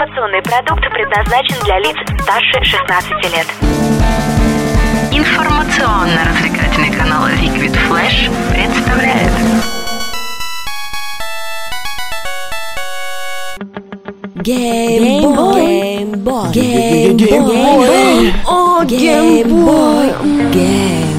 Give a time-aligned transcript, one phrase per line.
[0.00, 3.46] Информационный продукт предназначен для лиц старше 16 лет.
[5.12, 9.30] Информационно-развлекательный канал Liquid Flash представляет.
[14.36, 16.06] Геймбой,
[16.50, 20.14] геймбой, о, геймбой,
[20.50, 21.10] геймбой.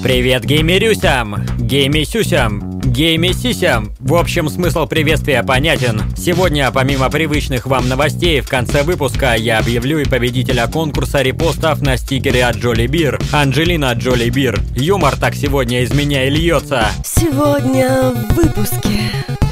[0.00, 3.92] Привет геймерюсям, геймисюсям, геймисисям.
[4.00, 6.02] В общем, смысл приветствия понятен.
[6.16, 11.98] Сегодня, помимо привычных вам новостей, в конце выпуска я объявлю и победителя конкурса репостов на
[11.98, 13.20] стикере от Джоли Бир.
[13.32, 14.60] Анджелина Джоли Бир.
[14.74, 16.88] Юмор так сегодня из меня и льется.
[17.04, 19.45] Сегодня в выпуске.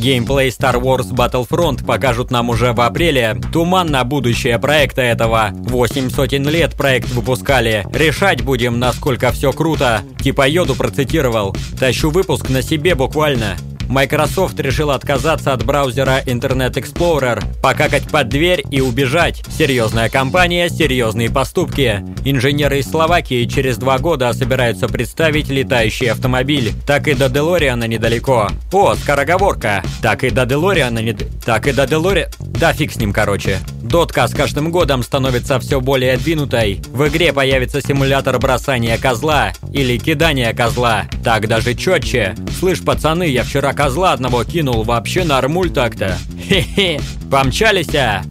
[0.00, 3.38] Геймплей Star Wars Battlefront покажут нам уже в апреле.
[3.52, 5.50] Туман на будущее проекта этого.
[5.52, 7.86] Восемь сотен лет проект выпускали.
[7.92, 10.00] Решать будем, насколько все круто.
[10.18, 11.54] Типа Йоду процитировал.
[11.78, 13.58] Тащу выпуск на себе буквально.
[13.90, 19.42] Microsoft решил отказаться от браузера Internet Explorer, покакать под дверь и убежать.
[19.58, 22.04] Серьезная компания, серьезные поступки.
[22.24, 26.72] Инженеры из Словакии через два года собираются представить летающий автомобиль.
[26.86, 28.48] Так и до Делориана недалеко.
[28.72, 29.82] О, скороговорка.
[30.00, 31.12] Так и до Делориана не...
[31.12, 32.28] Так и до Делори...
[32.38, 33.58] Да фиг с ним, короче.
[33.82, 36.80] Дотка с каждым годом становится все более двинутой.
[36.92, 41.06] В игре появится симулятор бросания козла или кидания козла.
[41.24, 42.36] Так даже четче.
[42.56, 46.18] Слышь, пацаны, я вчера козла одного кинул, вообще нормуль так-то.
[46.46, 47.00] Хе-хе.
[47.30, 48.22] Помчались, а?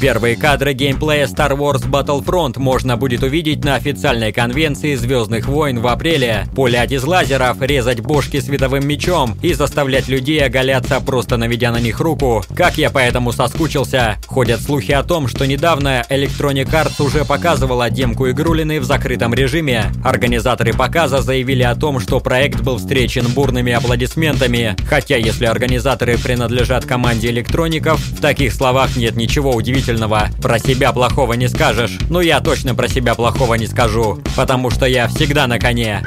[0.00, 5.86] Первые кадры геймплея Star Wars Battlefront можно будет увидеть на официальной конвенции Звездных войн в
[5.86, 6.46] апреле.
[6.56, 12.00] Пулять из лазеров, резать бошки световым мечом и заставлять людей оголяться, просто наведя на них
[12.00, 12.44] руку.
[12.56, 14.16] Как я поэтому соскучился.
[14.26, 19.92] Ходят слухи о том, что недавно Electronic Arts уже показывала демку игрулины в закрытом режиме.
[20.04, 24.76] Организаторы показа заявили о том, что проект был встречен бурными аплодисментами.
[24.88, 30.28] Хотя если организаторы принадлежат команде электроников, в таких словах нет ничего удивительного.
[30.42, 31.98] Про себя плохого не скажешь.
[32.10, 34.20] Ну я точно про себя плохого не скажу.
[34.36, 36.02] Потому что я всегда на коне.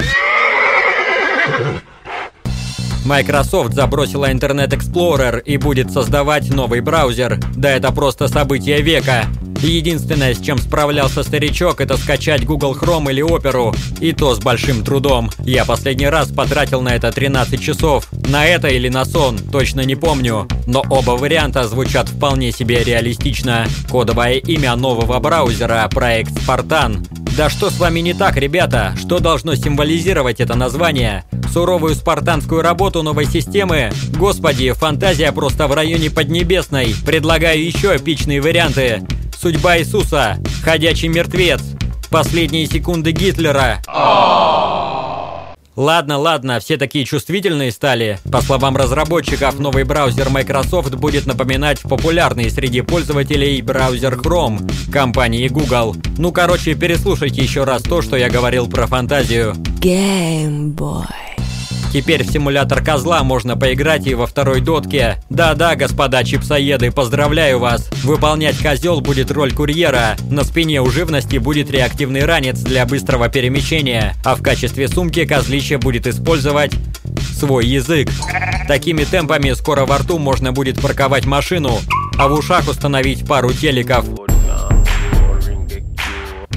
[3.04, 7.40] Microsoft забросила Internet Explorer и будет создавать новый браузер.
[7.56, 9.24] Да это просто событие века.
[9.62, 13.74] Единственное, с чем справлялся старичок, это скачать Google Chrome или Оперу.
[14.00, 15.30] И то с большим трудом.
[15.44, 18.08] Я последний раз потратил на это 13 часов.
[18.28, 20.48] На это или на сон, точно не помню.
[20.66, 23.66] Но оба варианта звучат вполне себе реалистично.
[23.90, 27.06] Кодовое имя нового браузера– проект Spartan.
[27.36, 28.94] Да что с вами не так, ребята?
[29.00, 31.24] Что должно символизировать это название?
[31.52, 33.92] Суровую спартанскую работу новой системы?
[34.16, 36.94] Господи, фантазия просто в районе Поднебесной.
[37.06, 39.02] Предлагаю еще эпичные варианты.
[39.40, 40.36] Судьба Иисуса.
[40.62, 41.62] Ходячий мертвец.
[42.10, 43.80] Последние секунды Гитлера.
[45.76, 48.18] Ладно, ладно, все такие чувствительные стали.
[48.30, 55.96] По словам разработчиков, новый браузер Microsoft будет напоминать популярный среди пользователей браузер Chrome компании Google.
[56.18, 59.54] Ну, короче, переслушайте еще раз то, что я говорил про фантазию.
[59.78, 61.06] Геймбой.
[61.92, 65.16] Теперь в симулятор козла можно поиграть и во второй дотке.
[65.28, 67.90] Да-да, господа чипсоеды, поздравляю вас.
[68.04, 70.16] Выполнять козел будет роль курьера.
[70.30, 74.14] На спине у живности будет реактивный ранец для быстрого перемещения.
[74.24, 76.72] А в качестве сумки козлище будет использовать
[77.36, 78.08] свой язык.
[78.68, 81.80] Такими темпами скоро во рту можно будет парковать машину,
[82.18, 84.04] а в ушах установить пару телеков.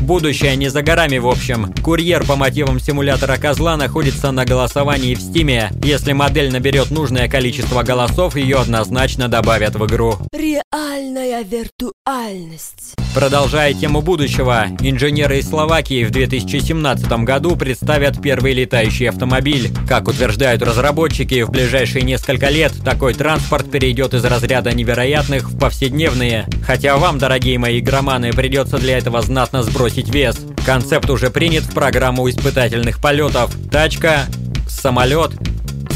[0.04, 1.74] Будущее не за горами, в общем.
[1.82, 5.72] Курьер по мотивам симулятора козла находится на голосовании в Стиме.
[5.82, 10.18] Если модель наберет нужное количество голосов, ее однозначно добавят в игру.
[10.34, 12.96] Реальная виртуальность.
[13.14, 19.70] Продолжая тему будущего, инженеры из Словакии в 2017 году представят первый летающий автомобиль.
[19.88, 26.48] Как утверждают разработчики, в ближайшие несколько лет такой транспорт перейдет из разряда невероятных в повседневные.
[26.66, 30.40] Хотя вам, дорогие мои игроманы, придется для этого знатно сбросить вес.
[30.66, 33.56] Концепт уже принят в программу испытательных полетов.
[33.70, 34.26] Тачка,
[34.68, 35.32] самолет,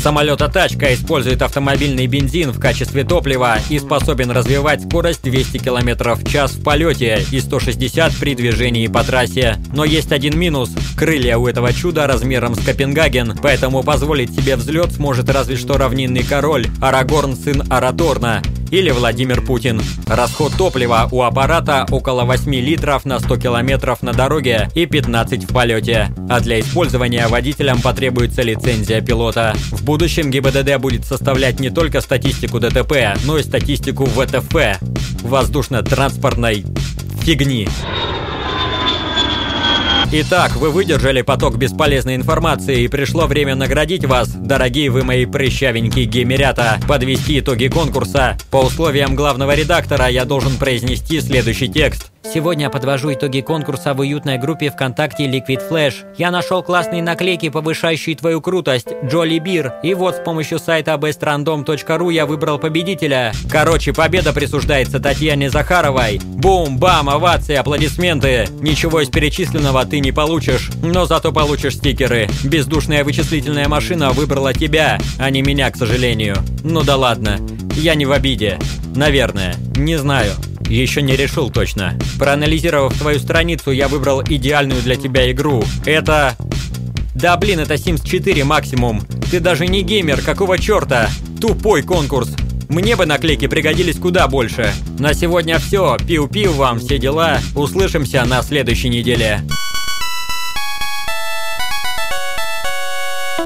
[0.08, 6.54] Самолета-тачка использует автомобильный бензин в качестве топлива и способен развивать скорость 200 км в час
[6.54, 9.58] в полете и 160 при движении по трассе.
[9.74, 10.72] Но есть один минус.
[10.96, 16.24] Крылья у этого чуда размером с Копенгаген, поэтому позволить себе взлет сможет разве что равнинный
[16.24, 18.42] король Арагорн сын Араторна
[18.72, 19.82] или Владимир Путин.
[20.08, 25.54] Расход топлива у аппарата около 8 литров на 100 километров на дороге и 15 в
[25.54, 26.10] полете.
[26.30, 29.54] А для использования водителям потребуется лицензия пилота.
[29.72, 34.56] В будущем ГИБДД будет составлять не только статистику ДТП, но и статистику ВТФ–
[35.24, 36.66] воздушно-транспортной
[37.22, 37.68] фигни.
[40.10, 46.06] Итак, вы выдержали поток бесполезной информации и пришло время наградить вас, дорогие вы мои прыщавенькие
[46.06, 48.38] геймерята, подвести итоги конкурса.
[48.50, 52.14] По условиям главного редактора я должен произнести следующий текст.
[52.34, 55.94] Сегодня подвожу итоги конкурса в уютной группе ВКонтакте Liquid Flash.
[56.18, 59.76] Я нашел классные наклейки, повышающие твою крутость, Джоли Бир.
[59.82, 63.32] И вот с помощью сайта bestrandom.ru я выбрал победителя.
[63.50, 66.20] Короче, победа присуждается Татьяне Захаровой.
[66.24, 68.48] Бум-бам, овации, аплодисменты.
[68.60, 72.28] Ничего из перечисленного ты не получишь, но зато получишь стикеры.
[72.44, 76.36] Бездушная вычислительная машина выбрала тебя, а не меня, к сожалению.
[76.64, 77.38] Ну да ладно,
[77.76, 78.60] я не в обиде.
[78.96, 80.32] Наверное, не знаю.
[80.70, 81.98] Еще не решил точно.
[82.20, 85.64] Проанализировав твою страницу, я выбрал идеальную для тебя игру.
[85.86, 86.36] Это...
[87.16, 89.02] Да блин, это Sims 4 максимум.
[89.32, 91.10] Ты даже не геймер, какого черта?
[91.42, 92.30] Тупой конкурс.
[92.70, 94.74] Мне бы наклейки пригодились куда больше.
[95.00, 95.98] На сегодня все.
[95.98, 97.40] Пиу-пиу вам, все дела.
[97.56, 99.42] Услышимся на следующей неделе.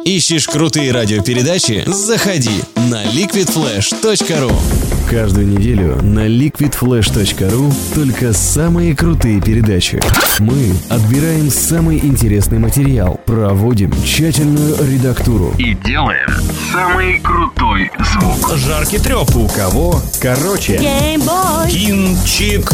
[0.04, 1.84] Ищешь крутые радиопередачи?
[1.86, 10.00] Заходи на liquidflash.ru Каждую неделю на liquidflash.ru только самые крутые передачи.
[10.40, 15.54] Мы отбираем самый интересный материал, проводим тщательную редактуру.
[15.58, 16.30] И делаем
[16.72, 18.56] самый крутой звук.
[18.56, 19.36] Жаркий треп.
[19.36, 20.02] У кого?
[20.22, 20.78] Короче.
[20.78, 22.70] Кинчик.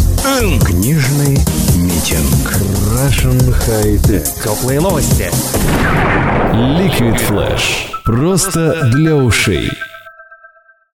[0.63, 1.39] Книжный
[1.75, 2.53] митинг.
[2.93, 4.27] Russian High Tech.
[4.43, 5.31] Теплые новости.
[6.53, 7.89] Liquid Flash.
[8.05, 9.71] Просто для ушей.